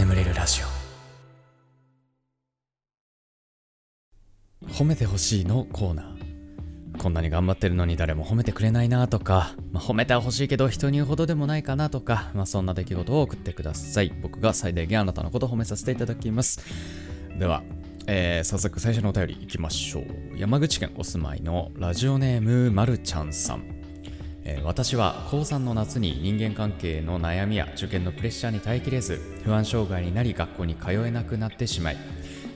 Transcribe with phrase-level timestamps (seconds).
[0.00, 0.66] 眠れるラジオ。
[4.66, 7.02] 褒めてほしいのコーナー。
[7.02, 14.10] こんなに頑張ってるのに誰も褒めてくれないなとか、まあ、褒めてほしいけど人に言うほどでもないかなとか、まあ、そんな出来事を送ってください。
[14.22, 16.62] 僕が最大限あなたのことを褒めさせていただきます。
[17.38, 17.62] では
[18.06, 20.04] えー、早速最初のお便りいきましょう。
[20.34, 23.79] 山口県お住まいのラジオネームまるちゃんさん。
[24.44, 31.96] え、私は高3の夏に人間関係の悩みや受験のプレッシャーに耐えきれず不安障害になり学校に通えなくなってしまい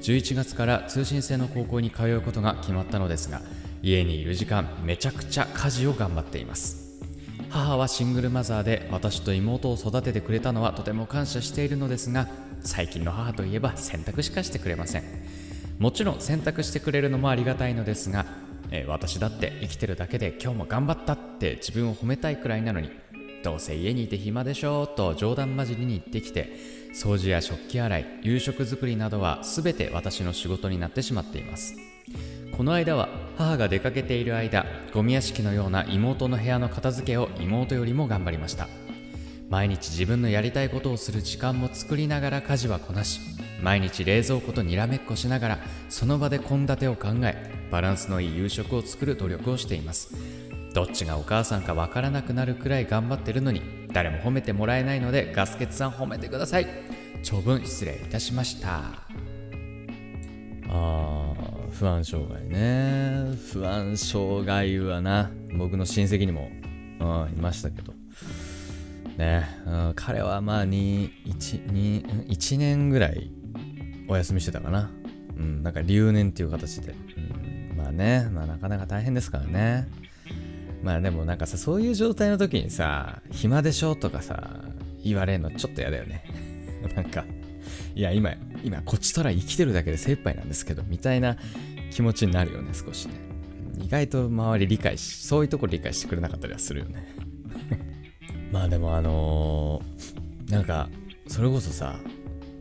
[0.01, 3.42] 11月から通信制の高校に通うことが決まったのですが
[3.83, 6.84] 家にいる時間めちゃくちゃ家事を頑張っています。
[7.51, 12.27] 母はシングルマザーで私と妹を育ててくれたのはとても感謝しているのですが
[12.62, 15.05] 最近の母といえば洗濯しかしてくれません。
[15.78, 18.27] もちろん洗濯してくれるのもありがたいのですが
[18.71, 22.91] えー、私だって生きてるだけで今日も頑張ったって自分を褒めたいくらいなのに
[23.43, 26.57] どうせ家にいて暇でしょうと冗談交じりに言ってきて
[26.95, 31.77] 掃除や食器洗い夕食作りなどは全て私の仕事になってしまっています。
[32.56, 38.69] この間は母が出かけている間ゴミ屋敷のような妹の部屋の片付けを妹よりも頑張りました。
[39.51, 43.21] 毎日自分のやりたいことをする時間も作りながら家事はこなし
[43.65, 50.15] 毎日冷蔵庫とにらめっこしながらその場で献立を考えバランスのいい夕食を作る努力をしています。
[50.75, 53.62] どっちがお母さんかわからなくなるくらい頑張ってるのに
[53.93, 56.67] 誰も褒めてもらえないのでガスケツさん褒めてください。
[57.23, 58.83] 長文失礼いたしました。
[60.69, 63.34] あー不安障害ね。
[63.51, 66.51] 不安障害はな僕の親戚にも、
[67.01, 67.95] うん、いましたけど。
[69.17, 73.31] ね、うん、彼はまあ 2, 1, 2 1年ぐらい
[74.08, 74.91] お休みしてたかな
[75.36, 79.88] うんなんか留年っていう形で、うんまあね、まあなかなか大変ですからね。
[80.83, 84.60] まあでもなんかさ、そういう状態の時にさ、暇でしょとかさ、
[85.02, 86.25] 言われるのちょっと嫌だよね。
[86.94, 87.25] なんか、
[87.94, 91.36] いや今、今こっちとら生きてるだけで精一杯なんですけど、みたいな
[91.91, 93.14] 気持ちになるよね、少しね。
[93.82, 97.06] 意外と周り理解し、そういうとこ理解してくれなかったりはするよね。
[98.53, 100.88] まあでもあのー、なんか、
[101.28, 101.98] それこそさ、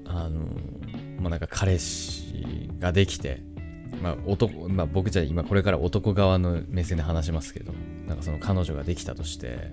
[0.06, 0.83] あのー、
[1.20, 3.42] もうなんか彼氏ができて、
[4.02, 7.74] まあ男まあ、僕じゃ今これから男側の目線で話しますけど
[8.08, 9.72] なんかその彼女ができたとして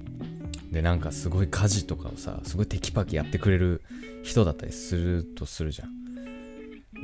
[0.70, 3.82] でなんかすごい家事とかをさすごいテキパキやってくれる
[4.22, 6.00] 人だったりするとするじゃん。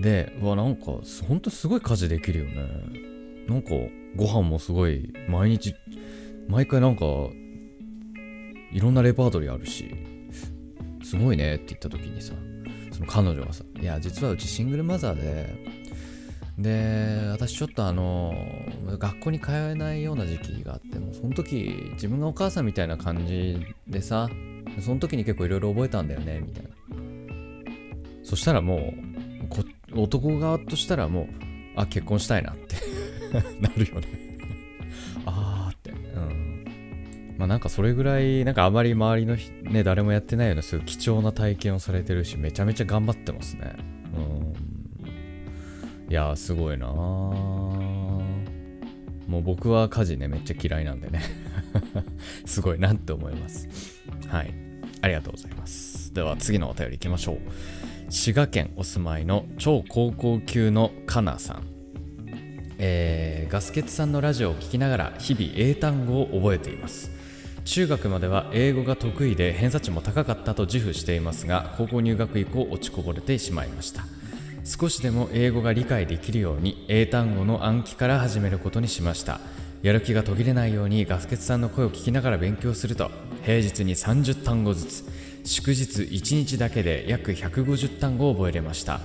[0.00, 3.06] でうわなんかほんとすごい家事できるよね。
[3.48, 3.70] なんか
[4.16, 5.74] ご飯もすごい毎日
[6.48, 7.04] 毎回なんか
[8.72, 9.94] いろんなレパートリーあるし
[11.02, 12.34] すごいねって言った時にさ
[12.96, 15.54] その彼女がさ「いや実はうちシングルマザーで
[16.58, 18.34] で私ちょっとあの
[18.98, 24.30] 学校に通えないような時期があってもその時自分がお母さんみたいな感じでさ
[24.80, 26.70] その時に結構いろいろ覚えたんだよねみたいな。
[28.24, 28.92] そしたらも
[29.94, 31.26] う男側としたらもう
[31.76, 32.76] あ結婚したいなって
[33.60, 34.08] なるよね。
[35.26, 35.55] あー。
[35.55, 35.55] ってうん
[37.38, 39.36] まあなんかそれぐらいなんかあまり周りの
[39.70, 43.76] ね誰もやってないようなそうい貴重な体験をされてるしめちゃめちゃ頑張ってますね
[44.14, 46.86] うんいやすごいな
[49.26, 51.20] もう僕は家事ね、めっちゃ嫌いなんでね
[52.46, 53.68] すごいなって思います。
[54.28, 54.54] はい。
[55.02, 56.14] ありがとうございます。
[56.14, 57.38] では次のお便り行きましょう。
[58.08, 61.66] 滋賀県お住まいの超高校級のかなさん。
[62.78, 67.10] えー、ガスケツさんのラジオを聴きながら日々英単語を覚えています。
[67.66, 74.04] 中学までは英語が得意で偏差値も高かったと自負していますが高校入学以降落ちこぼれてしまいました。
[74.64, 79.40] 少しでも英語が理解できるように英単語の暗記から始めることにしました。
[79.82, 83.10] やる気が途切れないようにガスケツさんの声を聞きながら勉強すると
[83.42, 85.04] 平日に30単語ずつ
[85.44, 89.00] 祝日1日だけで約150単語を覚えれました。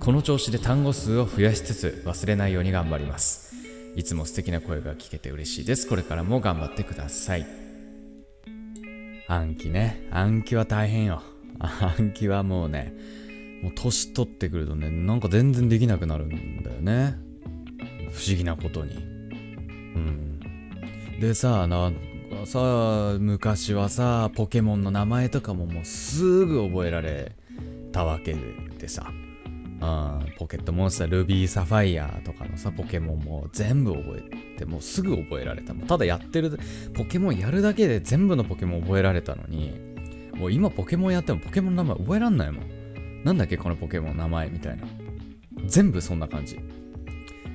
[0.00, 3.54] この調子で単語数を増やしつつ忘れないように頑張ります。
[3.94, 5.86] いつも素敵な声が聞けて嬉しいです。
[5.86, 7.65] これからも頑張ってください。
[9.28, 11.22] 暗記ね暗記は大変よ
[11.58, 12.94] 暗記はもうね
[13.62, 17.16] もう年取ってくるとね、なんか全然できなくなるんだよね。
[18.12, 18.96] 不思議なことに。
[18.96, 18.98] う
[19.98, 20.40] ん。
[21.20, 21.98] でさ、なんか
[22.44, 27.32] さ、昔はさ、ポケモンの名前とかももうすぐ覚えられ
[27.92, 28.36] たわけ
[28.78, 29.10] でさ。
[29.86, 35.74] うん、ポケットモンスター、ルビーサファイアとかのさ、ポケモンも全部覚えて、もうすぐ覚えられた。
[35.74, 36.58] もうただやってる、
[36.94, 39.78] ポケモンやるだけで全部のポケモン覚えられたのに、
[40.34, 43.24] もう今ポケモンやってもポケモンの名前覚えらんないもん。
[43.24, 44.86] なんだっけこのポケモンの名前みたいな。
[45.66, 46.58] 全部そんな感じ。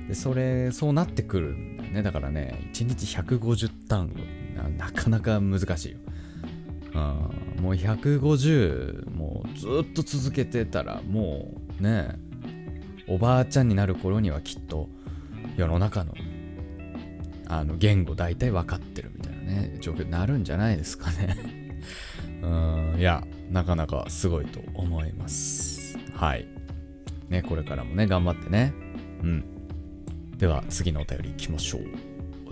[0.08, 2.02] で、それ、そうなってくるんだよね。
[2.02, 4.14] だからね、1日150単語
[4.62, 5.98] な、なかなか難しいよ。
[6.94, 6.98] う
[7.60, 12.16] ん、もう150もうずっと続けてたらもうね
[13.08, 14.88] おばあちゃんになる頃にはきっと
[15.56, 16.14] 世の中の
[17.48, 21.36] あの言語大体分かってるみたいなね状況になるんじゃないですかね。
[22.42, 25.98] うんいやなかなかすごいと思います。
[26.14, 26.46] はい。
[27.28, 28.72] ねこれからもね頑張ってね。
[29.22, 29.44] うん。
[30.38, 31.82] では次のお便りいきましょう、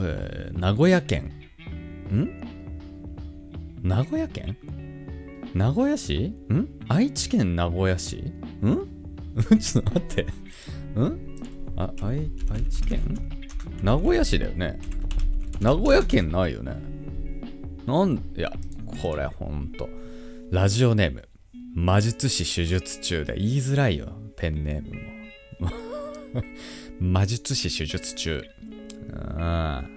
[0.01, 1.33] えー、名古屋県。
[2.13, 2.29] ん？
[3.83, 4.57] 名古屋県？
[5.55, 6.35] 名古屋市？
[6.53, 6.69] ん？
[6.89, 8.17] 愛知県名古屋市？
[8.63, 8.90] ん？
[9.61, 10.27] ちょっと待って。
[10.97, 11.37] うん？
[11.77, 13.01] あ、愛、愛知県？
[13.83, 14.79] 名古屋市だよね。
[15.61, 16.75] 名古屋県ないよね。
[17.87, 18.53] なん、いや、
[19.03, 19.89] これほんと。
[20.51, 21.29] ラジオネーム。
[21.75, 24.13] 魔術師手術中で言いづらいよ。
[24.37, 24.91] ペンネーム
[25.71, 25.71] も。
[27.01, 28.43] 魔術師手術中。
[29.13, 29.89] ああ、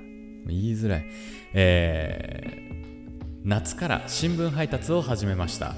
[0.48, 1.06] 言いづらい。
[1.54, 5.76] えー、夏から新聞配達を始めました。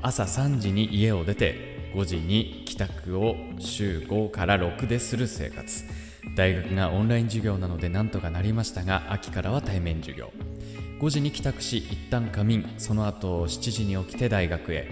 [0.00, 5.84] 朝3時に家を出て5時に帰宅を週5から6でする生活。
[6.36, 10.32] 大学がオンライン授業なのでなんとかなりましたが秋からは対面授業。
[11.00, 12.74] 5時に帰宅し一旦仮眠。
[12.78, 14.88] その後7時に起きて大学へ。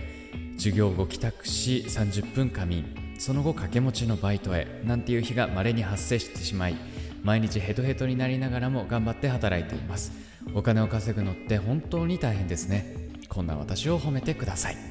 [0.57, 3.17] 授業後帰宅し30分仮眠。
[3.19, 4.83] その後掛け持ちのバイトへ。
[4.85, 6.77] なんていう日が稀に発生してしまい
[7.23, 10.13] 毎日ヘトヘトになりながらも頑張って働いています。
[10.55, 13.11] お金を稼ぐのって本当に大変ですね。
[13.29, 14.90] こんな私を褒めてください。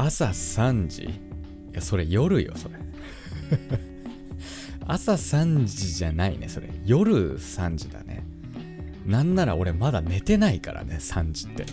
[0.00, 1.10] 朝3時い
[1.72, 2.76] や、それ夜よ、それ。
[4.86, 6.70] 朝3時じゃないね、それ。
[6.86, 8.24] 夜3時だね。
[9.04, 11.66] なんなら俺まだ寝てないからね、3時って。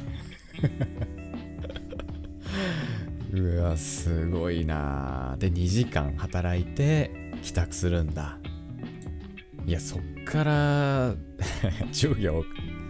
[3.37, 7.11] うわ、すごいなで、2時間働いて
[7.43, 8.39] 帰宅するんだ。
[9.67, 11.15] いや、そっから
[11.93, 12.43] 授業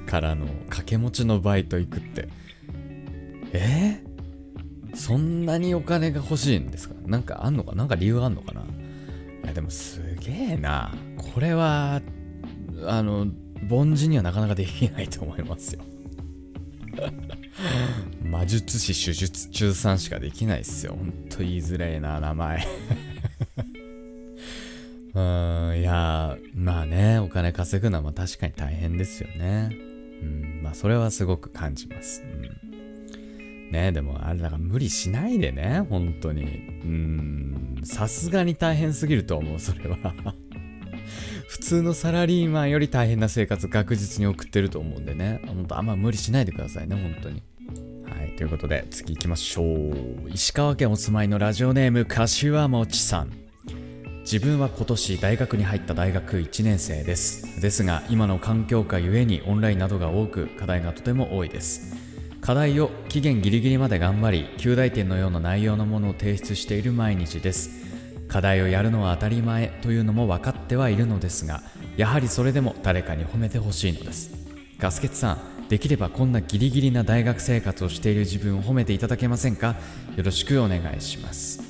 [0.05, 2.29] からの掛け持ちのバイト行くって。
[3.51, 4.01] え？
[4.01, 4.04] ー、
[4.95, 6.95] そんなにお金が欲しいんですか？
[7.05, 7.75] なんかあんのか？
[7.75, 8.61] なんか理由あんのかな？
[8.61, 8.65] い
[9.47, 10.93] やでもすげえな。
[11.33, 12.01] これは、
[12.85, 13.27] あの、
[13.69, 15.81] 凡人にはなかなかできないと思いますよ。
[18.23, 20.95] 魔術師手術中さんしかできないっすよ。
[20.97, 22.65] ほんと言いづらいな、名前。
[25.13, 29.69] うん、いや、まあね、お金稼ぐのはまあ確かに大変ですよね。
[30.21, 32.23] うん、まあそれはすごく感じます。
[32.23, 32.64] うん
[33.75, 36.43] ねでもあれだから無理しないでね、本当に。
[36.43, 39.97] うん、さすがに大変すぎると思う、それは
[41.47, 45.41] 普通のサラリーマンより大変な生活確実に送ってると思うんでね。
[45.45, 47.43] 本当あんま無理しないでくださいね、本当に。
[48.09, 50.29] はい、ということで次行きましょう。
[50.33, 53.31] 石川県お住まいのラジオネーム、柏餅さん。
[54.21, 57.61] 自分は今年大学に入った大学1年生です。
[57.61, 62.04] ですが、今の環境下ゆえにオンラインなどが多く、課題がとても多いです。
[62.45, 67.71] 課題を期限ギリギリまで頑張り旧大点のような内容のものを提出している毎日です。
[68.27, 71.63] 課題をやるのは当たり前というのも分かってはいるのですが
[71.97, 74.29] やはりそれでも誰かに褒めてほしいのです。
[74.77, 79.75] ガスケツさんできればこんなギリギリな大学生活をしている自分を褒めていただけませんか？
[80.15, 81.63] よろしくお願いします。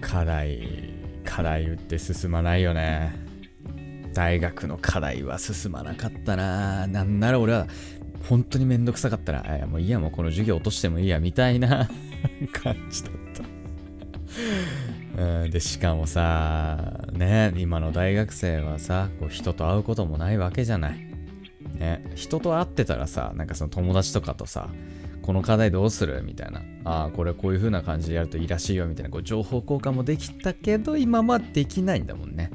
[0.00, 0.94] 課題
[1.24, 3.26] 課題打って進まないよね。
[4.14, 6.86] 大学の課題は進まなかったな。
[6.86, 7.66] なんなら俺は
[8.24, 11.88] 本当にめんどくさかったら、いやもういいや、もうこの授業落としてもいいや、みたいな
[12.52, 13.46] 感じだった
[15.42, 15.50] うん。
[15.50, 21.06] で、しかもさ、ね、今の大学生はさ、こう人と会うこともないわけじゃない。
[21.78, 24.68] ね、人と会ってたらさ、なんかその友達とかとさ、
[25.22, 26.62] この課題どうするみたいな。
[26.84, 32.50] ああ、これこういう風な感じでやるといいらしいよ、みたいな、こう情報交換もできたけど、今はできないんだもんね。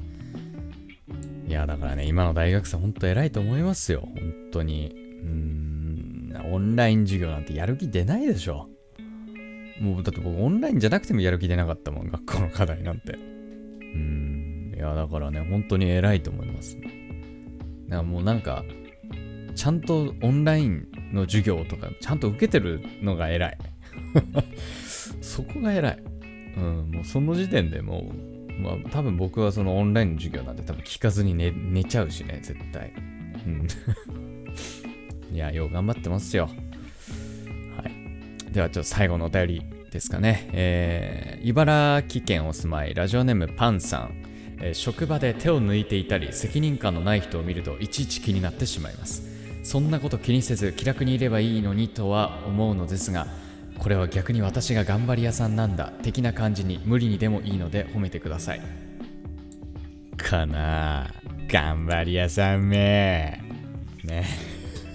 [1.48, 4.08] いや、だからね、今の大学生ほんと偉いと思いますよ。
[4.16, 5.01] 本当に。
[5.22, 8.70] うーん、オンライン授業なんてやる気出ないでしょ。
[9.80, 13.14] もうだって僕オンラインじゃなくてもやる気出なかったもん、学校の課題なんて。
[13.14, 16.78] うん、いやだからね、本当に偉いと思います。
[16.80, 16.94] だか
[17.90, 18.64] らもうなんか、
[19.56, 23.58] ちゃんとオンラインの授業とか、ちゃんと受けてるのが偉い。
[25.22, 26.04] そこが偉い。
[26.58, 32.94] うん、もうその時点でもう、まあ多分僕はそのオンラインの授業なんて多分聞かずに寝寝ちゃうしね、絶対。
[33.46, 33.68] うん
[35.32, 36.50] いや、よう頑張ってますよ。
[37.78, 37.84] は
[38.50, 38.54] い。
[38.54, 39.62] では、ちょっと最後のお便り
[39.92, 40.50] ですかね。
[40.54, 44.22] えー、茨城県お住まい、ラジオネームパンさん。
[44.62, 49.24] えー、職場で手を抜いていたり、責任感のない人を見るといちいち気になってしまいます。
[49.64, 53.28] そんなこと気にせず気楽にいればいいのにとは思うのですが、
[53.78, 58.62] これは逆に私が頑張り屋さんなんだ的な感じに無理にでもいいので褒めてください。
[60.18, 61.12] かな
[61.48, 63.42] 頑張り屋さんめ。
[64.04, 64.51] ね。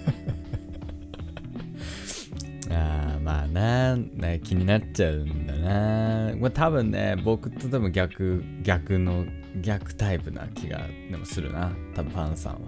[2.71, 3.97] ああまあな
[4.39, 6.35] 気になっちゃうんだな。
[6.37, 9.25] まあ多分ね僕と多分逆逆の
[9.61, 11.75] 逆タイプな気がでもするな。
[11.95, 12.59] 多分ファンさんは。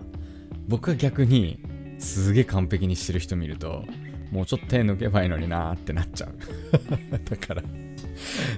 [0.67, 1.59] 僕は逆に
[1.97, 3.83] すげえ完璧にしてる人見ると
[4.31, 6.33] もうちょっと手抜けばいいのになーってなっちゃう。
[7.25, 7.63] だから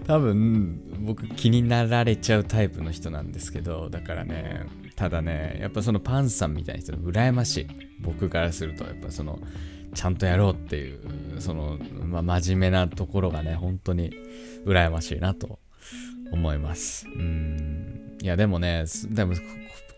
[0.05, 4.65] 多分僕気になられちゃうタイプの人なんですけどだからね
[5.01, 7.67] ただねやっぱそのパンさんみたいな人羨ましい。
[8.01, 9.39] 僕からするとやっぱその
[9.96, 14.12] ちゃんとやろうっていうその、まあ、真面目なところがね本当に
[14.63, 15.58] 羨ましいなと
[16.31, 17.08] 思います。
[17.08, 18.15] うん。
[18.22, 19.34] いやでもねでも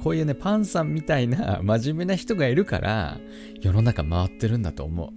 [0.02, 3.20] こういうねパンさんみたいな真面目な人がいるから
[3.60, 5.10] 世の中回ってるんだと思う。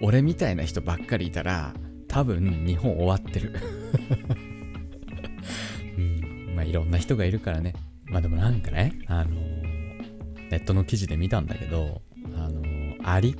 [0.00, 1.74] 俺みたいな人ばっかりいたら
[2.08, 3.52] 多分日本終わってる。
[5.98, 6.54] うん。
[6.56, 7.74] まあいろんな人がいるからね
[8.10, 12.02] まあでもなんかねあのネットの記事で見たんだけど
[12.36, 12.62] あの
[13.04, 13.36] アリ？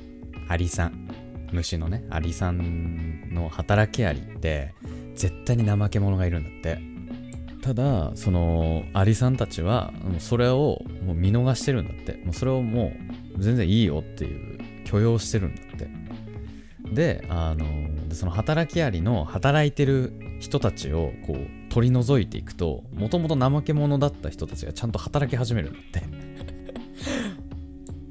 [0.47, 1.07] アリさん。
[1.51, 4.73] 虫のねアリさんの働きアリって
[5.15, 6.79] 絶対に怠け者がいるんだって。
[7.61, 12.13] ただそのアリさんたちはそれをもう見逃してるんだって。
[12.23, 12.93] もうそれをも
[13.37, 15.89] う全然いいよっていう許容してるんだって。
[16.93, 17.65] であの
[18.15, 26.03] その働きアリの働いてる人たちをこう取り除いていくともともと怠け者だった人たちがちゃんと働き始めるんだって。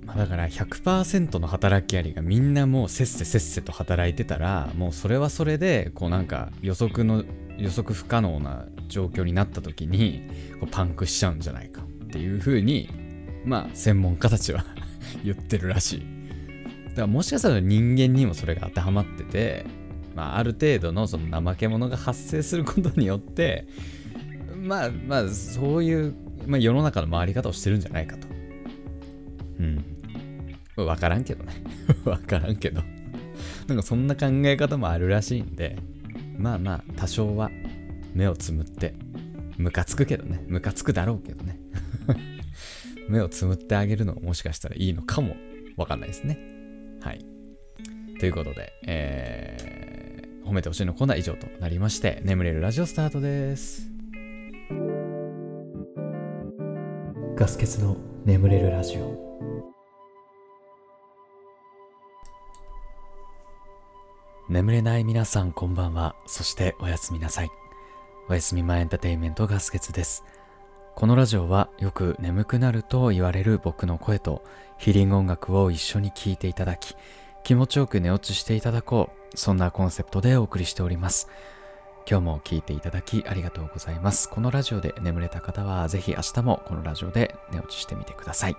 [0.05, 7.25] まだから100%の働きアリがみんなもうせっせせっせと働いてたらもうそれはそれでこうなんか予測の
[7.59, 10.23] 予測不可能な状況になった時に
[10.59, 12.89] こうパンクしちゃうんじゃないかっていうふうに
[13.45, 14.65] まあ専門家たちは
[15.23, 16.21] 言ってるらしい。
[16.89, 19.65] だからもしかしたら人間にもそれが当てはまってて
[20.21, 23.67] まあ、ある程度のその怠け者が発生することによって
[24.55, 26.15] まあまあそういう、
[26.47, 28.29] まあ、世の中の回り方をしてるんじゃないかと。
[28.29, 29.85] うん。
[30.77, 31.55] 分からんけどね。
[32.05, 32.83] 分からんけど。
[33.67, 35.79] なんかそんな考え方もあるらしいんで
[36.37, 37.51] まあまあ多少は
[38.13, 38.93] 目をつむって
[39.57, 40.45] ムカつくけどね。
[40.49, 41.59] ムカつくだろうけどね。
[43.09, 45.35] 目をつむってあげるのももしかしたらいいのかも
[45.79, 46.39] わかんないですね。
[47.01, 47.25] はい。
[48.19, 49.90] ということで、えー
[50.51, 53.89] 褒めてほしいのコーナー以上となりまして、眠れるラジオスタートです。
[57.37, 59.31] ガス欠の眠れるラジオ。
[64.49, 66.17] 眠れない皆さんこんばんは。
[66.27, 67.51] そしておやすみなさい。
[68.29, 70.25] おやすみ前エンターテインメントガス欠です。
[70.97, 74.43] このラジオはよく眠くなると言われる僕の声と
[74.79, 76.97] ヒーリング音楽を一緒に聴いていただき、
[77.45, 79.21] 気持ちよく寝落ちしていただこう。
[79.37, 81.29] そんなコンセプトでお送りしております。
[82.09, 84.29] 今日も聴いていただきありがとうございます。
[84.29, 88.57] このラジオで眠れた方はぜひ明日もこのラジオで寝落ちしてみてください。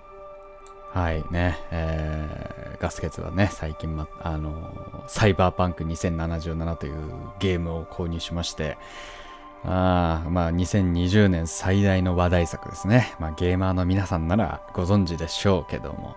[0.93, 6.95] はいね、えー、ガスケツはね、最近、ま、あのサイバーパンク2077という
[7.39, 8.77] ゲームを購入しまして、
[9.63, 13.15] あまあ、2020年最大の話題作ですね。
[13.19, 16.15] まあ、ゲーマーの皆さんならご存知でしょうけども、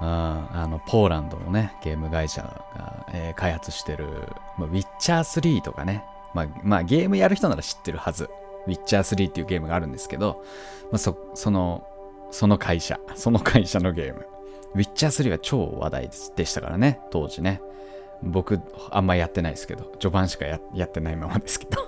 [0.00, 8.30] あのポーランドのねゲーム会社が、えー、開発してる、まあ、ウィッチャー3とかね、まあ、まあ、ゲームやる人なら知ってるはず。
[8.66, 10.44] ウィッチャー3っていうゲームがあるんですけど、
[10.90, 11.86] まあ、そその
[12.30, 13.00] その会社。
[13.14, 14.26] その会社のゲーム。
[14.74, 17.00] ウィッチャー3は超話題でしたからね。
[17.10, 17.60] 当時ね。
[18.22, 19.84] 僕あんまやってないですけど。
[19.98, 21.78] 序盤しかやってないままですけど。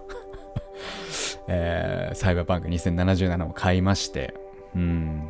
[1.48, 4.34] えー、サイバーパンク2077を買いまして。
[4.74, 5.28] うん。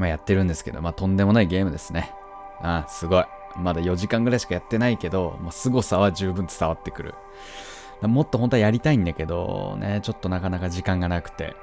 [0.00, 2.14] まあ、やってるんですけど、まあ、とんでもないゲームですね。
[2.62, 3.24] あすごい。
[3.56, 7.14] まだ4時間ぐらいしかやってないけど、まあ、凄さは十分伝わってくる。
[8.00, 11.54] もっと本当はやりたいんだけど、ね、ちょっとなかなか時間がなくて、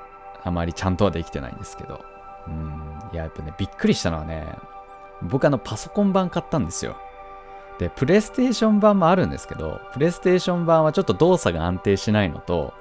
[0.44, 2.00] あまりちゃんとはできてないんですけど。
[2.48, 4.46] うん、いや、やっぱね、びっくりしたのはね、
[5.24, 6.96] 僕あのパソコン版買ったんですよ。
[7.80, 12.76] で、プレイステーション版もあるんですけど、プレイステーション版はちょっと動作が安定しないのと、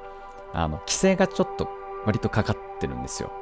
[0.53, 1.67] あの、規制がちょっと
[2.05, 3.33] 割とかかってるんですよ。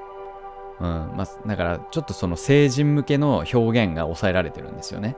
[0.80, 0.86] うん。
[1.16, 5.16] まあ、だからちょっとその成人向けの表現が抑えられてるんですよね。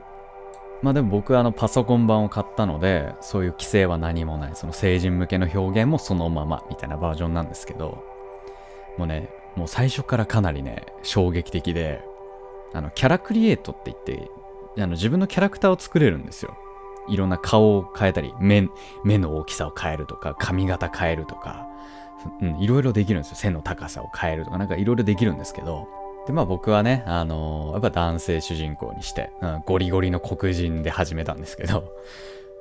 [0.81, 4.55] まあでも僕はあのパソコン版を買ったのでそういう規制は何もない。
[4.55, 8.03] その成人向けの表現もそのままみたいなバージョンなんですけど
[8.97, 12.01] もうねもう最初からかなりね衝撃的で
[12.73, 14.29] あのキャラクリエイトって言って
[14.77, 16.55] あの自分のキャラクターを作れるんですよ。
[17.09, 18.69] いろんな顔を変えたり目
[19.03, 21.67] 目の大きさを変えるとか髪型変えるとか。
[22.41, 23.35] うん、いろいろできるんですよ。
[23.35, 25.87] 背の高さを変えるとか、なんかいろいろできるんですけど、
[26.27, 31.93] で、まあ僕はね、あのー、やっぱ男性主人公にして、うん、ゴリゴリの黒人で始めたんですけど、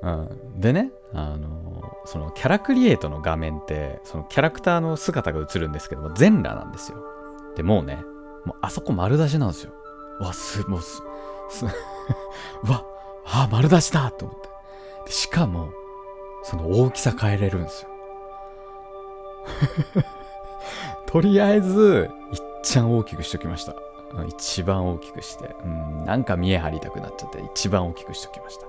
[0.03, 6.99] うん、でね、あのー、そのキャラクリエイトの画面って、そのキャラクターの姿が映るんですけども、全裸なんですよ。
[7.57, 7.99] で、もうね、
[8.45, 9.73] もうあそこ丸出しなんですよ。
[10.21, 11.03] わ、す、もうす、
[11.51, 11.65] す、
[12.71, 12.85] わ、
[13.25, 14.41] あ、丸出しだと思っ
[15.07, 15.13] て。
[15.13, 15.71] しかも、
[16.45, 17.91] その大きさ変えれるんですよ。
[21.07, 23.75] とりあえず、いっちゃん大きくしときました。
[24.29, 28.67] 一番大きくして、うん、なんか見え張りたくなっちゃって、一番大きくしときました。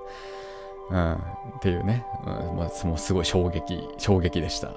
[0.90, 1.18] うん、っ
[1.60, 4.68] ていうね、うんまあ、もうすごい衝撃、衝撃でした。
[4.68, 4.74] うん、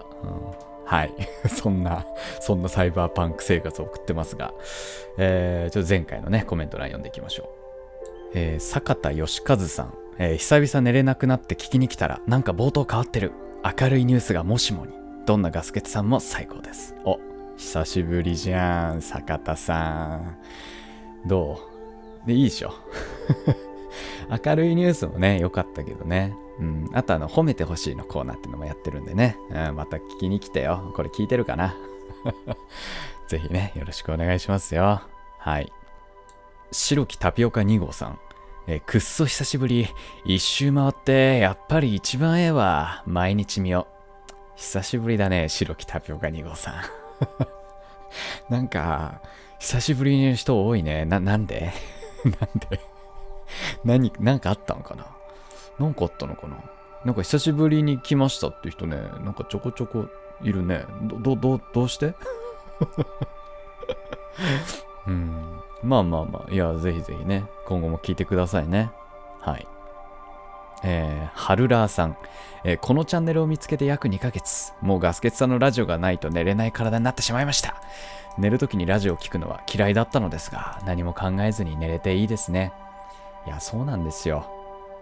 [0.85, 1.13] はい。
[1.47, 2.05] そんな、
[2.39, 4.53] そんなサイバーパンク生活を送ってますが、
[5.17, 7.47] えー、ちょっと前回のね、コメント欄読んでいきましょう。
[8.33, 13.31] えー、坂田義和さん、えー、久々寝れなくなって聞きに来たら、なんか冒頭変わってる。
[13.79, 15.00] 明るいニュースがもしもに。
[15.25, 16.95] どんなガスケツさんも最高です。
[17.05, 17.19] お、
[17.57, 20.37] 久しぶりじゃん、坂田さん。
[21.25, 21.59] ど
[22.25, 22.27] う？
[22.27, 22.73] で、いいでしょ？
[24.45, 26.33] 明るいニュースもね、良かったけどね。
[26.59, 26.89] うん。
[26.93, 29.37] あとあの、褒めてほしいのコーナーってのもやってるんでね。
[29.49, 30.91] うん、また聞きに来てよ。
[30.95, 31.75] これ聞いてるかな？
[33.27, 35.01] ぜひね、よろしくお願いしますよ。
[35.37, 35.71] はい。
[36.71, 38.19] 白木タピオカ2号さん。
[38.67, 39.87] えくっそ久しぶり。
[40.23, 43.03] 一周回って、やっぱり一番ええわ。
[43.05, 43.87] 毎日見よ。
[44.55, 46.75] 久しぶりだね、白木タピオカ2号さん。
[48.49, 49.21] なんか、
[49.59, 51.05] 久しぶりに人多いね。
[51.05, 51.71] な、なんで？
[52.25, 52.35] なん
[52.69, 52.79] で？
[53.83, 55.05] 何、なんかあったのかな？
[55.79, 56.57] なんかあったのかな？
[57.05, 60.05] なんか久しぶりに来ましたって人ね、なんかちょこちょこ
[60.41, 60.85] いるね。
[61.03, 62.13] ど、ど、ど、どうして？
[65.07, 65.59] うん。
[65.83, 68.91] まあまあまあ、いや、ぜひぜひね、今後も聞いてくださいね。
[69.39, 69.67] はい。
[70.83, 72.17] えー、ハルラーさん、
[72.63, 74.73] えー、このチャンネルを見つけて約2ヶ月。
[74.81, 77.75] もうガスケツさんのラジオがないと寝れない体になってしまいました。
[78.37, 82.73] 寝るときにラジオを聞くのは嫌いだったのですが、何も考えずに寝れていいですね。
[83.45, 84.45] いや、そうなんですよ。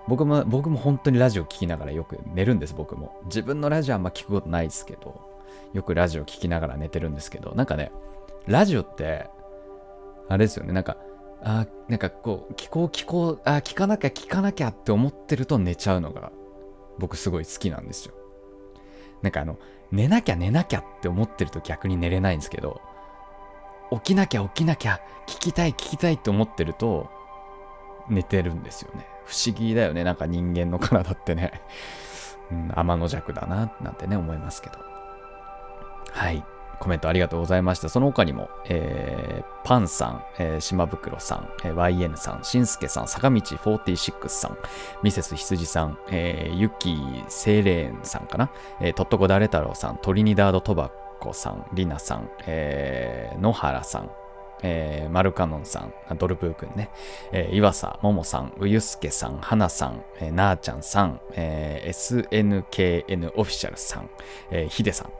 [0.07, 3.19] 僕も、僕も本当にラジオ聞きながらよく寝るんです、僕も。
[3.25, 5.21] 自分のラジオあんま聞くことないですけど、
[5.73, 7.91] よくラジオ聞きながら寝てるんですけど、なんかね、
[8.47, 9.29] ラジオって、
[10.27, 10.97] あれですよね、なんか、
[11.41, 16.31] あなんかこう、聞こう聞こう、あ聞かなきゃ聞かなきゃって思ってると寝ちゃうのが、
[16.97, 18.13] 僕すごい好きなんですよ。
[19.21, 19.57] なんかあの、
[19.91, 22.81] 寝なきゃ寝なきゃって思ってると逆に寝れないんですけど、
[23.91, 27.09] 起きなきゃ起きなきゃ、聞きたい聞きたいって思ってると、
[28.09, 29.05] 寝てるんですよね。
[29.25, 31.61] 不思議だよね、なんか人間の体ってね。
[32.51, 34.79] うん、天の弱だな、なんてね、思いますけど。
[36.11, 36.43] はい。
[36.79, 37.89] コメントありがとうございました。
[37.89, 44.57] その他にも、えー、パンさん、えー、島袋さん、えー、YN さん、しんすけさん、坂道46さん、
[45.03, 54.11] ミセス羊さん、えー、ユキセイレーンさんかな、えー、トットコダレ太郎さん、トリニダードトバコさん、リナさん、えー、野原さん、
[54.61, 56.89] えー、マルカノンさん、ドルプーくんね、
[57.31, 64.09] えー、岩佐ももさん、うゆすけさん、はなさん、えー、なーちゃんさん、えー、SNKN オフィシャルさん、
[64.51, 65.11] えー、ひでさん、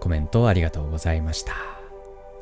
[0.00, 1.54] コメントありがとうございました。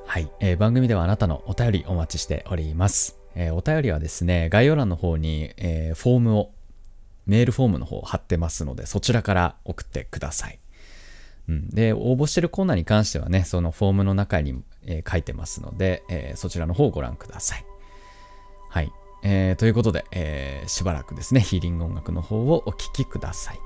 [0.07, 3.19] はい、えー、番組ではあなたのお便りお待ちしております。
[3.35, 6.51] えー、お便りはですね、概要欄の方に、えー、フォームを、
[7.27, 10.59] メールフォームの方貼ってますので、そちらから送ってください。
[11.49, 17.65] うん、で、応募してるコーナーに関してはね、そのフォームの中に、えー、書いてますので、えー、そちらの方をご覧ください。
[18.71, 18.93] はい。
[19.23, 23.66] えー、ということで、えー、しばらくですね、ヒーリング音楽の方をお聴きください。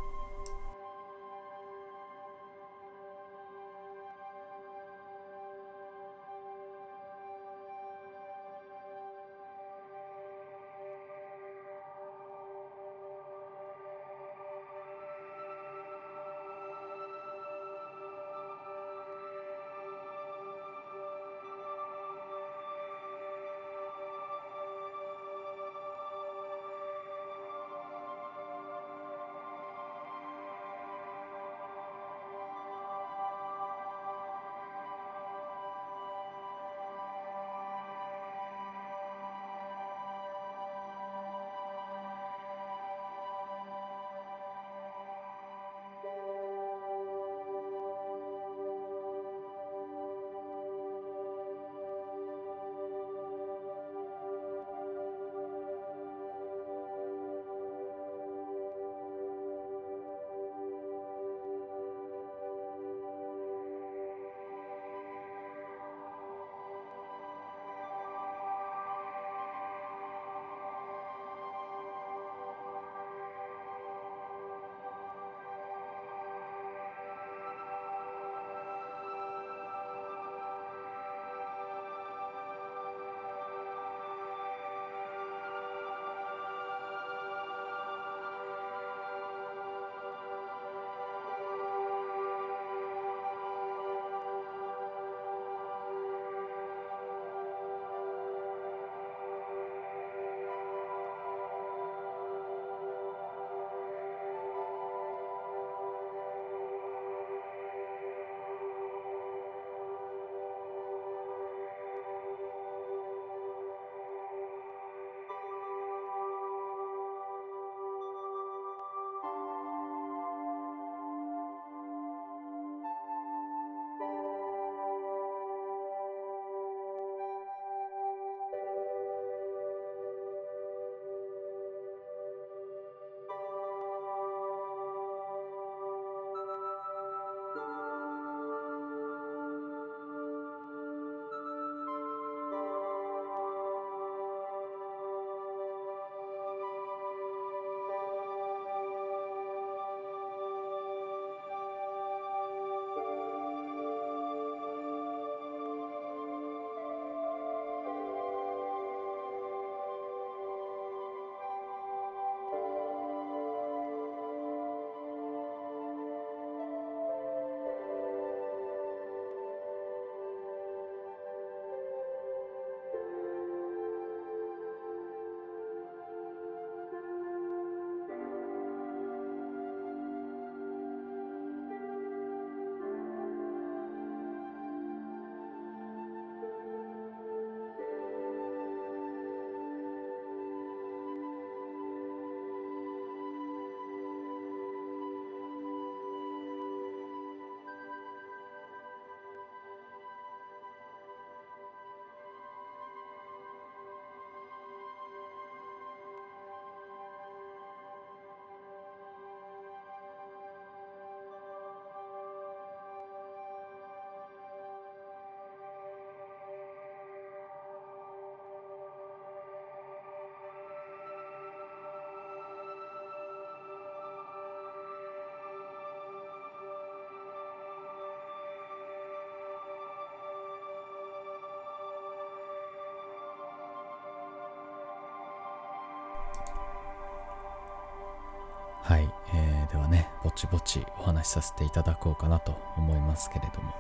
[238.90, 243.72] はい、えー、ではねぼちぼちお話しさせていただこうかなと思いますけれども。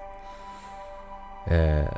[1.48, 1.88] え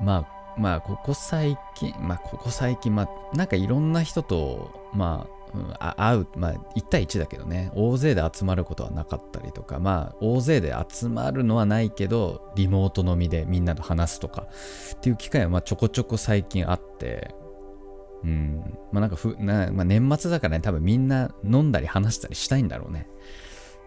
[0.00, 14.48] ー、まあまあここ最近まあここ最近まあなんかいろんな人とまあうん、会う、まあ、1対1だけどね、大勢で集まることはなかったりとか、まあ、大勢で集まるのはないけど、リモート飲みでみんなと話すとか
[14.96, 17.32] っていう機会は、まあ、ちょこちょこ最近あって、
[18.24, 23.08] うん、まあなんかふな、まあ、年末だからね、多分みんな飲んだり話したりしたいんだろうね。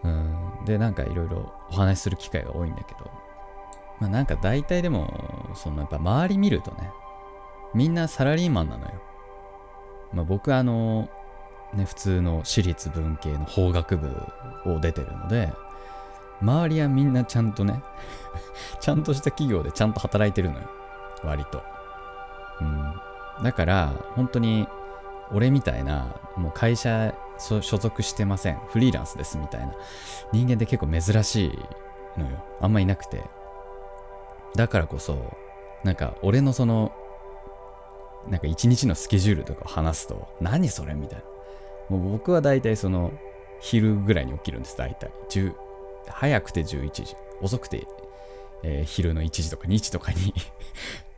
[0.02, 3.10] うん、で、なんかいろいろお話しする機会が多いんだけど、
[4.00, 6.90] まあなんか大体でも、そのやっぱ周り見るとね、
[7.74, 8.92] みんなサラリーマンなのよ。
[10.12, 11.08] まあ僕あの、
[11.74, 14.08] ね、普通の私立文系の法学部
[14.66, 15.52] を出てるので、
[16.40, 17.82] 周りはみんなちゃんとね
[18.80, 20.68] ちゃんとした企業でちゃんと働いてるのよ。
[21.22, 21.62] 割と。
[22.60, 22.94] うん。
[23.42, 24.66] だから、本当に、
[25.32, 28.58] 俺みたいな、もう会社所属してません。
[28.68, 29.74] フリーランスですみたいな
[30.32, 32.44] 人間って結構珍しいのよ。
[32.60, 33.22] あんまいなくて。
[34.56, 35.36] だからこそ、
[35.84, 36.92] なんか俺のその、
[38.28, 41.18] なんか一日のスケジュールとかを話すと、何それみたい
[41.88, 41.96] な。
[41.96, 43.12] もう僕は大体その
[43.60, 45.10] 昼ぐらいに起きるんです、大体。
[45.30, 45.54] 10
[46.08, 47.86] 早くて11時、遅くて、
[48.62, 50.34] えー、昼の1時とか2時とかに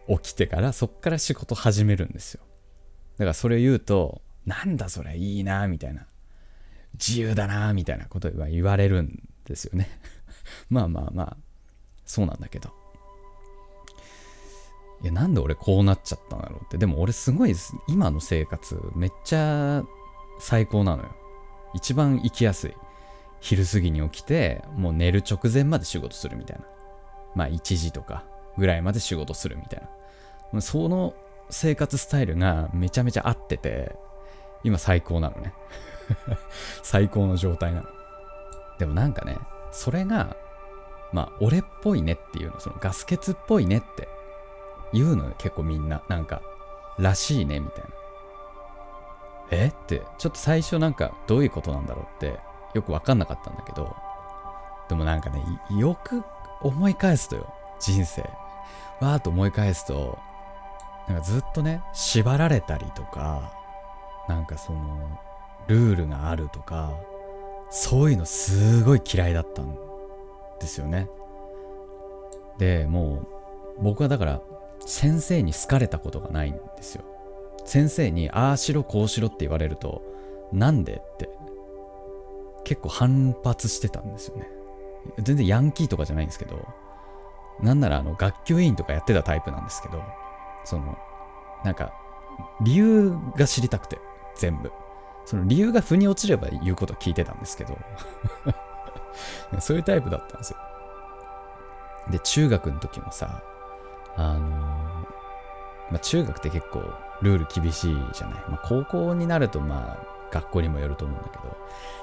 [0.09, 2.43] 起きてからそっから仕事始めるんですよ。
[3.19, 6.07] だからそれ言うと、なんだそれいいな、みたいな。
[6.95, 9.89] 自由だな、みたいなことは言われるんですよね
[10.69, 11.37] まあまあまあ、
[12.05, 12.71] そうなんだけど。
[15.03, 16.79] いや、なんで俺こうなっちゃったんだろうって。
[16.79, 17.55] でも俺すごい、
[17.89, 19.83] 今の生活めっちゃ
[20.39, 21.15] 最高なのよ。
[21.75, 22.75] 一番行きやすい。
[23.41, 26.65] 昼過ぎに起きて、もう寝る直前まで仕事するみたいな。
[27.35, 28.25] まあ1時とか
[28.59, 29.83] ぐらいまで仕事するみたい
[30.53, 30.61] な。
[30.61, 31.15] その
[31.51, 33.97] 生活スタイルがめちゃめちゃ合ってて、
[34.65, 35.53] 今最高なのね。
[36.83, 37.87] 最高の状態なの。
[38.79, 39.39] でもなんかね、
[39.71, 40.37] それが、
[41.13, 44.09] まあ俺っぽいねっていうの、そのガス欠っぽいねって
[44.93, 46.03] 言うのよ、結構みんな。
[46.09, 46.43] なんか、
[46.99, 47.91] らしいねみたいな。
[49.53, 52.41] えってちょっと最初なんかどういうことなんだろうって
[52.75, 53.95] よく分かんなかったんだけど
[54.89, 55.45] でもなんかね
[55.79, 56.23] よく
[56.63, 58.23] 思い返すとよ人生。
[59.01, 60.19] わーと思い返すと
[61.09, 63.53] なんかずっとね縛られたりとか
[64.29, 65.19] なんかその
[65.67, 66.93] ルールがあるとか
[67.71, 69.77] そういうのすごい嫌いだったん
[70.61, 71.09] ですよね。
[72.59, 73.25] でも
[73.81, 74.41] う僕はだから
[74.87, 77.05] 先生に好かれたことがないんですよ。
[77.65, 80.03] 先生にああしろこうしろって言われると
[80.53, 81.29] なんでって
[82.65, 84.49] 結構反発してたんですよね。
[85.19, 86.65] 全然ヤンキーとかじゃないんですけど
[87.61, 90.03] なんならあの学級委員とかやってたタイプなんですけど
[90.65, 90.99] その
[91.65, 91.93] なんか
[92.61, 93.99] 理由が知りたくて
[94.35, 94.73] 全部
[95.25, 97.79] その理由が腑に落ちれば言うこと聞いてたんですけど
[99.61, 100.57] そういうタイプだったんですよ
[102.11, 103.43] で中学の時もさ
[104.17, 105.07] あのー、ま
[105.95, 106.83] あ、中学って結構
[107.23, 108.45] ルール厳しいじゃない。
[108.49, 111.57] まあ、高校になるとまあ学校にもよると思うんだけど、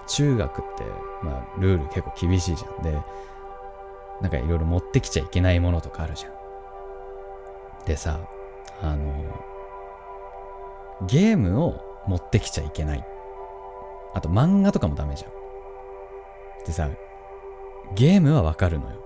[0.07, 0.83] 中学って
[1.21, 2.83] まあルール結構厳しいじゃん。
[2.83, 2.97] で、
[4.21, 7.85] なんかいろいろ持ってきちゃいけないものとかあるじゃん。
[7.85, 8.19] でさ、
[8.81, 9.13] あの、
[11.07, 13.05] ゲームを持ってきちゃいけない。
[14.13, 15.31] あと漫画とかもダメじゃん。
[16.65, 16.89] でさ、
[17.95, 18.97] ゲームはわかるのよ。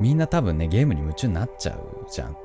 [0.00, 2.36] みんな多分ね、ゲームに夢中になっちゃうじゃん。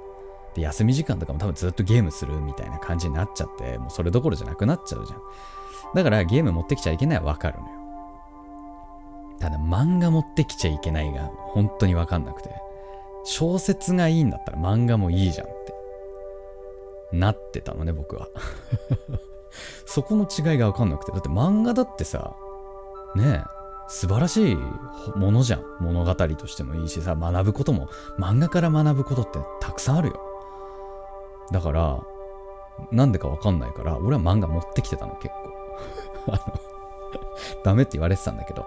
[0.54, 5.22] で、休み時間とかも多分ずっとゲームするみたいな感じになっちゃって、もうそれどころじゃなくなっちゃうじゃん。
[5.96, 7.77] だからゲーム持ってきちゃいけないはわかるのよ。
[9.40, 12.50] ただ漫画持ってきちゃいけないが本当にわかんなくて、
[13.24, 15.74] 小説がいいんだったら漫画もいいじゃんって、
[17.12, 18.30] なってたのね、僕は。
[19.86, 22.36] そこの違いがわかんなくて、だって漫画だってさ、
[23.16, 24.58] ねえ、素晴らしい
[25.16, 25.64] ものじゃん。
[25.80, 27.88] 物語としてもいいしさ、学ぶことも、
[28.20, 30.22] 漫画から学ぶことってたくさんあるよ。
[31.52, 32.04] だから、
[32.92, 35.34] なんでかわかんないから、俺は漫画持ってきてたの、結
[36.26, 36.34] 構。
[37.64, 38.66] ダメって言われてたんだけど。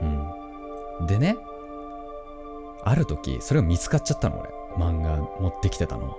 [0.00, 1.06] うん。
[1.06, 1.36] でね、
[2.84, 4.50] ある時、それを見つかっちゃったの、俺。
[4.76, 6.16] 漫画持ってきてたの。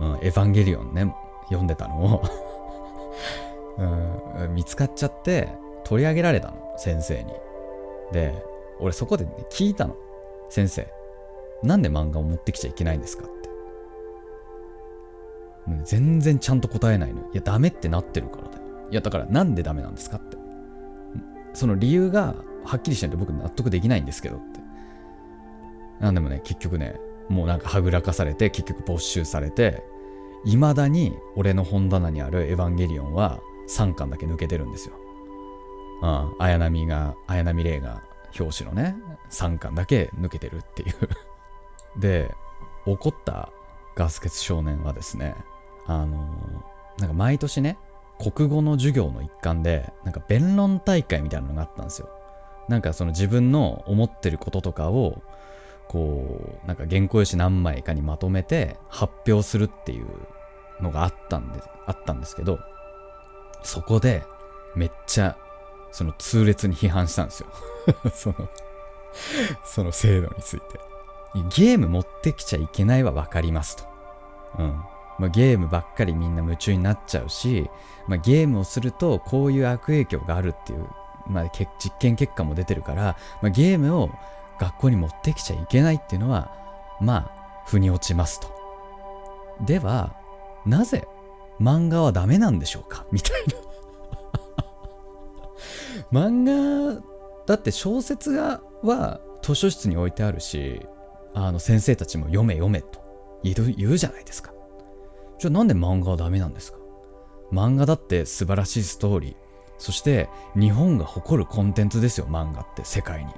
[0.00, 2.22] うん、エヴァンゲリオンね、読んでたのを
[3.78, 5.48] うん、見つかっちゃって、
[5.84, 7.32] 取り上げられたの、先生に。
[8.12, 8.44] で、
[8.80, 9.94] 俺そこで、ね、聞いたの。
[10.48, 10.92] 先生、
[11.62, 13.42] なんで漫画を持ってきちゃいけないんですかって
[15.84, 17.20] 全然ちゃんと答えないの。
[17.20, 18.62] いや、ダメってなってるからだよ。
[18.90, 20.36] いや、だからなんでダメなんですかって。
[21.54, 24.60] その理由がはっきりしないと僕納得できないんですけどって。
[26.00, 26.96] なんでもね、結局ね、
[27.28, 29.84] もうなんかはぐらかされて、結局没収されて、
[30.44, 34.96] 未だに俺の本棚にあるエヴァンゲリオンは3巻だけ抜けてるんですよ。
[36.02, 38.02] うん、綾波が綾波レイが
[38.38, 38.96] 表紙のね
[39.30, 40.86] 3巻だけ抜けてるってい
[41.96, 42.34] うで
[42.86, 43.50] 怒った
[43.94, 45.36] ガス欠少年はですね
[45.86, 46.16] あの
[46.98, 47.78] なんか毎年ね
[48.18, 52.08] 国語の授業の一環でなんか弁論大会みたいなのがあったんですよ
[52.72, 55.22] なんかその自分の思ってることとかを
[55.88, 60.06] こうなんか原稿用紙何枚かにまとめて発表するっていう
[60.80, 62.58] のがあったんであったんですけど
[63.62, 64.22] そこで
[64.74, 65.36] めっちゃ
[65.90, 67.48] その痛烈に批判したんですよ。
[68.14, 68.48] その
[69.66, 70.80] その制度について。
[71.54, 73.84] ゲーム持ってきちゃいけないは分かりますと。
[74.58, 74.82] うん。
[75.18, 77.68] まあ、ゲームばっかりみんな夢中になっちゃうし、
[78.06, 80.86] まあ、ゲームをするとこういう悪影響があるっていう、
[81.26, 81.66] まあ、実
[81.98, 84.10] 験結果も出てるから、まあ、ゲームを
[84.58, 86.52] 学校に持ってきちゃいけないっていうのは
[87.00, 88.48] まあ腑に落ちますと。
[89.64, 90.14] では
[90.66, 91.06] なぜ
[91.60, 93.04] 漫画はダメなんでしょうか？
[93.12, 93.54] みたいな。
[96.12, 96.44] 漫
[96.96, 97.02] 画
[97.46, 100.86] だって小説がは図書室に置いてあるし
[101.34, 103.00] あの先生たちも読め読めと
[103.42, 104.52] 言う言うじゃないですか。
[105.38, 106.78] じゃあなんで漫画はダメなんですか？
[107.52, 109.36] 漫画だって素晴らしいストーリー。
[109.82, 113.32] そして日本が誇るコンテンツですよ、漫画って世界に。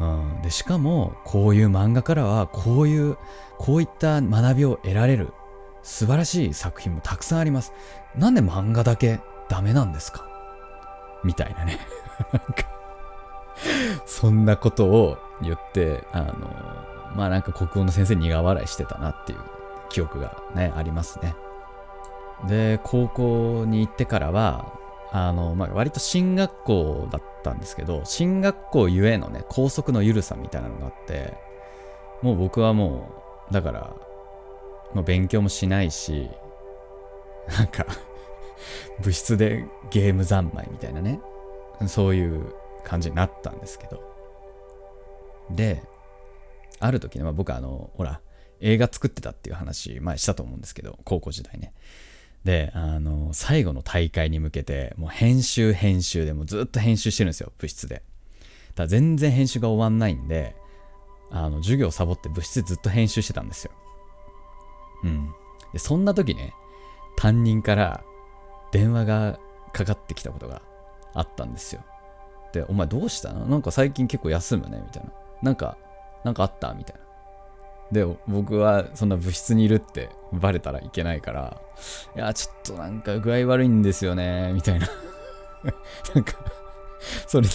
[0.00, 3.16] うん、でしかもこういう漫画からはこういう
[3.58, 5.32] こういった学びを得られる
[5.84, 7.72] 素晴らしい作品もたくさんあります。
[8.16, 10.26] なんで漫画だけダメなんですか？
[11.22, 11.78] みたいなね。
[14.04, 16.34] そんなことを言って、あの、
[17.14, 19.38] まあなんか国語の先生苦笑いしてたなっていう
[19.90, 21.36] 記憶がね、ありますね。
[22.48, 24.81] で、高校に行ってからは、
[25.14, 31.34] あの、まあ、割と進学校だったんですけど、進学校ゆえのね、校則の緩さみたいなのがあって、
[32.22, 33.10] もう僕はも
[33.50, 33.94] う、だから、
[34.94, 36.30] もう勉強もしないし、
[37.58, 37.84] なんか
[39.02, 41.20] 部室でゲーム三昧みたいなね、
[41.88, 44.02] そういう感じになったんですけど。
[45.50, 45.82] で、
[46.80, 48.22] ある時ね、まあ、僕あの、ほら、
[48.60, 51.74] 映画作ってたっていう話、前したと思うんですけど、高校時代ね。
[52.44, 58.02] で、あの、最後の大会に向けて、もう編集編集でもずっと編集してるんですよ、部室で。
[58.74, 60.56] ただ全然編集が終わんないんで、
[61.30, 63.72] あの、授業サボって部室でずっと編集してたんですよ。
[65.04, 65.32] うん。
[65.72, 66.52] で、そんな時ね、
[67.16, 68.02] 担任から
[68.72, 69.38] 電話が
[69.72, 70.62] かかってきたことが
[71.14, 71.82] あったんですよ。
[72.52, 73.46] で、お前どうしたの？
[73.46, 75.12] なんか最近結構休むねみたいな。
[75.42, 75.78] なんか、
[76.24, 76.74] なんかあった？
[76.74, 77.01] みたいな。
[77.92, 81.60] で、僕はそんな部室にいるってバレたらいけないから、
[82.16, 84.88] いや、ちょっとなんか具合悪いんですよね、みたいな。
[86.14, 86.32] なんか、
[87.26, 87.52] それで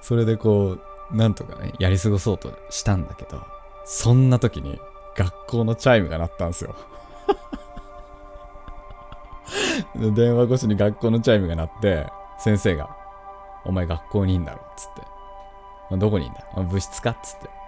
[0.00, 0.78] それでこ
[1.12, 3.42] う、なんとかね、やり過ごそうとしたんだけど、
[3.84, 4.80] そんな時に
[5.14, 6.74] 学校のチャイムが鳴ったんですよ
[10.14, 12.06] 電話越しに学校のチャイムが鳴って、
[12.38, 12.96] 先生が、
[13.66, 14.94] お前学校にいんだろ、っつっ
[15.90, 15.96] て。
[15.98, 16.62] どこにいんだ？
[16.62, 17.63] 部室かっつって。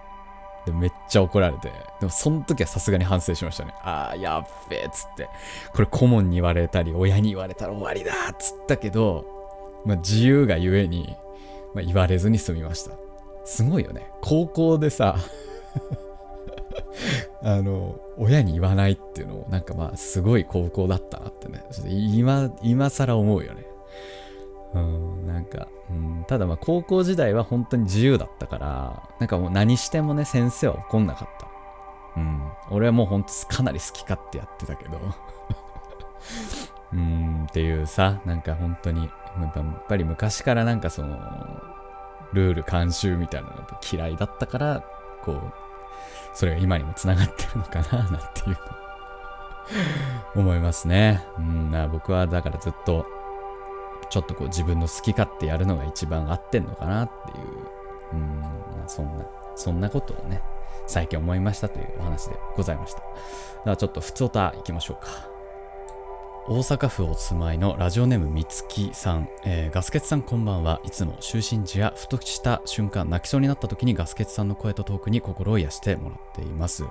[0.67, 3.73] で、めっちゃ怒られて、でもその時はさすがに反省しましたね。
[3.83, 5.29] ああ、やっべえ、つって。
[5.73, 9.25] これ顧問に言われたり、親に言われたら終わりだっつったけど、
[9.85, 11.17] まあ、自由がゆえに、
[11.73, 12.91] まあ、言われずに済みました。
[13.45, 14.11] すごいよね。
[14.21, 15.17] 高校でさ
[17.43, 21.65] あの、親に言わないっていうのも、なんかまあ、すごい高校だったなってね。
[21.89, 23.65] 今、今更思うよね。
[24.81, 31.49] うん、なんか、うん、ただまあ高校時代は本当に自由だったから、なんかもう何してもね、先生は怒んなかった。
[32.17, 34.99] うん、俺はもう本当かなり好き勝手やってたけど。
[36.93, 41.19] うん、っていうさ、なんか本当に、やっぱり昔からなんかその、
[42.33, 44.85] ルール慣習みたいなのが嫌いだったから、
[45.23, 45.53] こう、
[46.33, 48.59] それが今にもつながってるのかな、なんていう
[50.35, 51.25] 思いますね。
[51.39, 53.07] うん、僕はだからずっと、
[54.11, 57.47] ちょっとこう自分の好き勝手やるのが一番合ってんのかなっていう、
[58.13, 58.43] うん、
[58.87, 60.43] そんな、そんなことをね、
[60.87, 63.01] 最近思いましたというお話でございました。
[63.65, 65.36] ではちょっと普通歌いきましょうか。
[66.49, 70.81] 大阪府お住まいのラジオネームみつきさん、えー、ガスケツさんこんばんは。
[70.85, 76.85] いつも就寝時やふとした瞬間泣きそうになった時にガスケツさんの声とトークに心を癒してもらっています。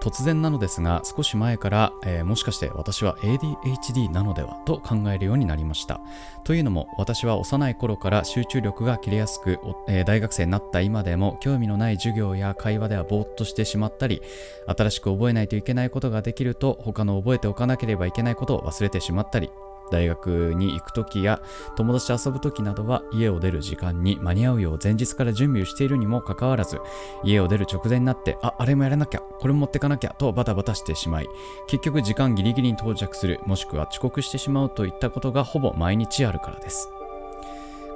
[0.00, 6.00] 突然なのですが少し前から、えー、もしかして私は ADHD なのではと考えるようになりました。
[6.42, 14.22] というのも私は幼い頃から集中力が切れやすく、えー、大学生になった今でも興味のない授業や会話ではぼーっとしてしまったり
[14.66, 19.50] 新しく覚えないといけないことができると他の覚えておかなければいけないことを忘れれてしまったり
[19.90, 21.40] 大学に行く時や
[21.76, 26.78] 友達と遊ぶ時などは家を出る時間に間に合うよう前日から準備をしているにもかかわらず
[27.24, 31.26] 家を出る直前になってああれもやらなきゃこれも持ってかなきゃとバタバタしてしまい
[31.68, 36.90] 結局時間ギリギリに到着するもしくは遅刻してしまうといったことがほぼ毎日あるからです。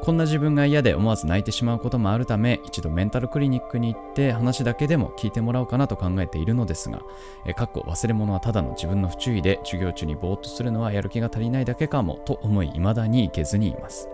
[0.02, 7.02] こんな自分が嫌で思わず泣いてしまうこともあるため一度メンタルクリニックに行って話だけでも聞いてもらおうかなと考えているのですが、
[7.46, 14.08] えかっこ忘れ物はただの自分の不注意で授業中にぼーっとするのはやる気が足りないだけかもと思い未だに行けずにいます。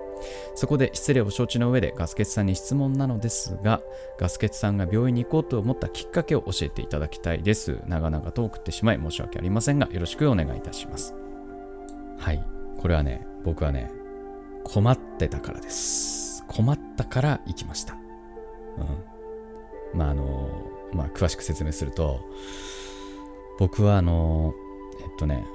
[0.55, 3.81] そこで失礼を承知の上でガスケツさんに質問なのですが
[4.19, 7.81] ガスケツさんが病院に行こうと思ったきっかけを教えていただきたいです。
[7.87, 11.15] 長々と送ってしまい申し訳ありませんがよろしくお願いいたします。
[12.19, 12.45] はい。
[12.79, 13.98] これはね僕はね
[14.69, 16.45] 困ってたからです。
[16.47, 17.95] 困ったから行きました。
[17.95, 17.97] う
[19.95, 19.99] ん。
[19.99, 20.49] まああの
[20.93, 22.21] まあ詳しく説明すると
[23.59, 24.55] 僕はあの
[25.01, 25.47] えっとね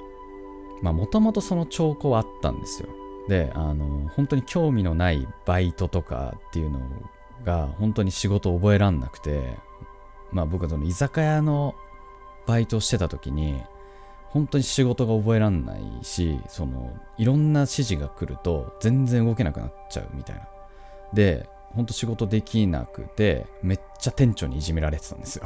[0.82, 2.88] まあもともとその兆候はあったんですよ。
[3.28, 6.80] であの本当に興味のないバイトとかっていうの
[7.44, 9.56] が本当に仕事を覚えらんなくて
[10.30, 11.74] まあ僕はその居酒屋の
[12.46, 13.62] バイトをしてた時に
[14.34, 20.48] 本当に仕事が覚えらんないしそのいろんな指示が来ると全然動けなくなっちゃうみたいな。
[21.14, 25.44] で本当仕事できなくてめっちゃ店長にいじめられてたんですよ。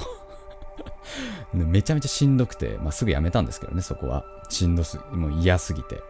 [1.53, 4.24] めちゃめちゃしんどくて、まあ、すぐ辞めたんですけどねそこは。
[4.48, 5.96] しんどすもう嫌すぎて。
[5.96, 6.01] っ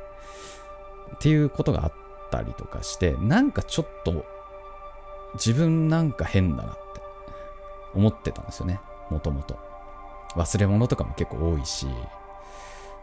[1.20, 1.92] ていうことがあっ
[2.30, 4.24] たりとかしてなんかちょっと
[5.34, 6.80] 自分なんか変だなって
[7.94, 8.80] 思ってたんですよね。
[9.10, 9.58] もともと
[10.36, 11.88] 忘れ物とかも結構多いし。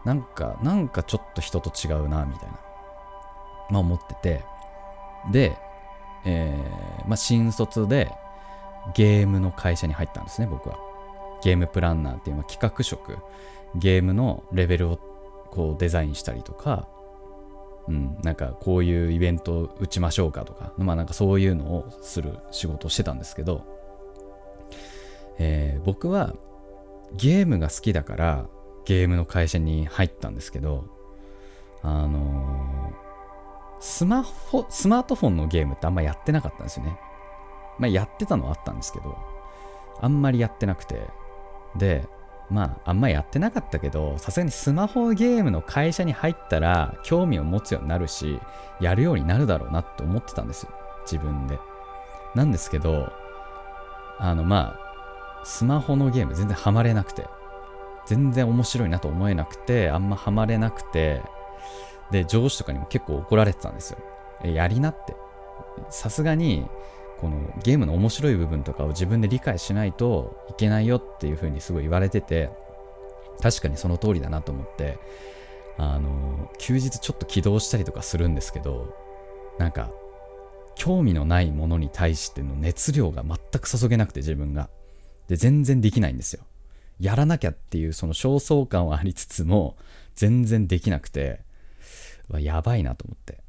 [0.05, 2.59] なんかなんかちょっと人と違うなみたいな。
[3.69, 4.43] まあ思ってて。
[5.31, 5.57] で、
[6.25, 8.11] えー、まあ新卒で
[8.95, 10.77] ゲームの会社に入ったんですね僕は。
[11.43, 13.17] ゲームプランナーっていう、まあ、企画職。
[13.75, 14.97] ゲームのレベルを
[15.51, 16.87] こうデザインしたりとか
[17.87, 23.63] うん、なんかこういうイベントを打ちましょうかとか、まあなんかそういうのをする仕事をしてたんですけど、
[25.37, 26.33] えー、僕は
[27.13, 28.45] ゲームが好きだから
[28.85, 30.85] ゲームの会社に入ったんですけど、
[31.81, 32.93] あの、
[33.79, 36.97] スマホ、スマートフォンのゲームってあんまやってなかったんですよね。
[37.77, 39.17] まあやってたのはあったんですけど、
[40.01, 41.07] あんまりやってなくて、
[41.75, 42.07] で、
[42.49, 48.39] まあ、あんまやってなかったけど、さすがにスマホゲームの会社に入ったら、興味を持つようになるし、
[48.79, 50.71] やるようになるだろうなって思ってたんですよ。
[51.05, 51.57] 自分で。
[52.35, 53.11] なんですけど、
[54.19, 57.27] あの、まあ、スマホのゲーム全然ハマれなくて、
[58.05, 61.21] 全然面白いなと思えなくて、あんまハマれなくて、
[62.11, 63.99] で、上司とかにも結構怒られてたんですよ。
[64.43, 65.15] え、やりなって。
[65.89, 66.65] さすがに、
[67.19, 72.49] このゲームの面白い部分とかを自分で理解しないといけないよっていう風にすごい言われてて
[73.41, 74.99] 確かにその通りだなと思って
[75.77, 78.95] あの休日ちょっと起動したりとかするんですけど
[79.57, 79.91] なんか
[80.75, 84.69] 興味のないものに対しての熱量が全く注げなくて自分が
[85.27, 86.43] で全然できないんですよ
[86.99, 89.77] やらなきゃっていうその焦燥感はありつつも
[90.15, 91.41] 全然できなくて
[92.39, 93.45] やばいなと思って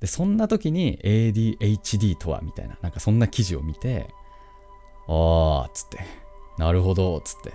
[0.00, 4.06] で、そんな時に ADHD とはみたいな、なんかそんな記事を見て、
[5.08, 6.00] ああっ、つって、
[6.58, 7.54] なるほどっ、つって。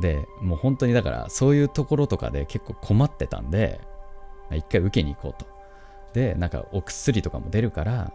[0.00, 3.80] で、もう本当にだからそういうところとかで結構困ってたんで、
[4.52, 5.46] 一回受けに行こうと。
[6.14, 8.12] で、なんかお薬とかも出るから、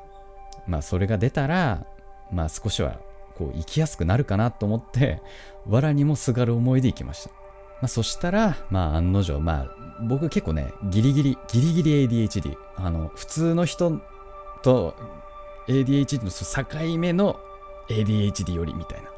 [0.68, 1.86] まあそれが出たら、
[2.32, 3.00] まあ少しは
[3.40, 5.22] こう生きやすくなるかなと思って、
[5.66, 7.30] 藁にもすがる思いで行きました。
[7.30, 12.58] まあそしたら、まあ案の定、まあ僕結構ね、ギリギリ、ギリギリ ADHD。
[12.76, 14.02] あの、普通の人
[14.62, 14.94] と
[15.70, 17.40] ADHD の境目の
[17.90, 19.10] ADHD よりみたいな。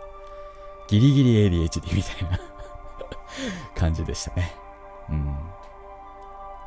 [0.87, 2.39] ギリギリ ADHD みたいな
[3.75, 4.53] 感じでしたね。
[5.09, 5.35] うん。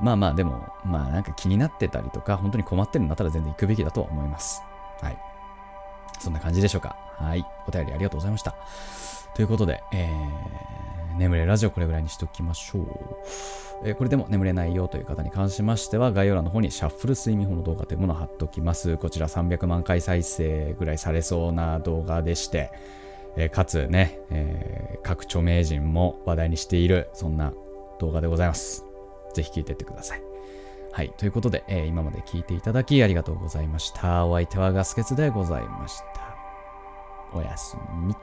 [0.01, 4.61] まあまあでも、まあなんか気になってたりとか、本当に困ってるんだったら全然行くべきだとは思います。
[5.01, 5.34] はい。
[6.21, 6.97] そんな感じでしょうか。
[7.19, 7.45] はい。
[7.67, 8.55] お便りありがとうございました。
[9.35, 12.87] ということで、えー、眠れラジオこれぐらいにしておきましょう。
[13.85, 18.97] えー、これでも眠れないよという方に関しましては、概要欄の方にシャッフル睡眠法の動画というものを貼っておきます。
[18.97, 22.71] こちら300万回再生ぐらいされそうな動画でして、
[23.37, 27.53] えー、かつね、えー、各著名人も話題にしている、そんな
[27.99, 28.85] 動画でございます。
[29.35, 30.34] ぜひ聞いていってください。
[30.95, 31.11] はい。
[31.17, 34.27] ということで、えー、今まで聞いていただきありがとうございました。
[34.27, 36.37] お相手はガスケツでございました。
[37.37, 37.77] おやす
[38.07, 38.15] み。